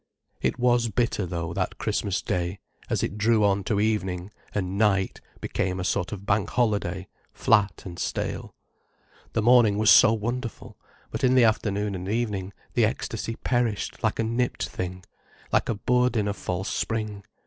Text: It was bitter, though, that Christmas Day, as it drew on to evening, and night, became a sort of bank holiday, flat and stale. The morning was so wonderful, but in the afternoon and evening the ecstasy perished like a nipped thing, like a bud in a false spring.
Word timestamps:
It 0.41 0.57
was 0.57 0.89
bitter, 0.89 1.27
though, 1.27 1.53
that 1.53 1.77
Christmas 1.77 2.23
Day, 2.23 2.57
as 2.89 3.03
it 3.03 3.19
drew 3.19 3.43
on 3.45 3.63
to 3.65 3.79
evening, 3.79 4.31
and 4.51 4.75
night, 4.75 5.21
became 5.41 5.79
a 5.79 5.83
sort 5.83 6.11
of 6.11 6.25
bank 6.25 6.49
holiday, 6.49 7.07
flat 7.33 7.83
and 7.85 7.99
stale. 7.99 8.55
The 9.33 9.43
morning 9.43 9.77
was 9.77 9.91
so 9.91 10.11
wonderful, 10.13 10.75
but 11.11 11.23
in 11.23 11.35
the 11.35 11.43
afternoon 11.43 11.93
and 11.93 12.09
evening 12.09 12.51
the 12.73 12.83
ecstasy 12.83 13.35
perished 13.35 14.03
like 14.03 14.17
a 14.17 14.23
nipped 14.23 14.67
thing, 14.67 15.03
like 15.53 15.69
a 15.69 15.75
bud 15.75 16.17
in 16.17 16.27
a 16.27 16.33
false 16.33 16.73
spring. 16.73 17.23